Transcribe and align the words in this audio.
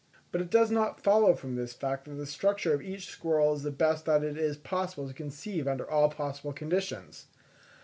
But 0.31 0.41
it 0.41 0.49
does 0.49 0.71
not 0.71 0.99
follow 0.99 1.35
from 1.35 1.55
this 1.55 1.73
fact 1.73 2.05
that 2.05 2.15
the 2.15 2.25
structure 2.25 2.73
of 2.73 2.81
each 2.81 3.05
squirrel 3.05 3.53
is 3.53 3.61
the 3.61 3.69
best 3.69 4.05
that 4.05 4.23
it 4.23 4.35
is 4.35 4.57
possible 4.57 5.07
to 5.07 5.13
conceive 5.13 5.67
under 5.67 5.87
all 5.87 6.09
possible 6.09 6.53
conditions. 6.53 7.27